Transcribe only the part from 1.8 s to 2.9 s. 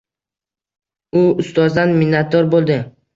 minnatdor bo‘ldi.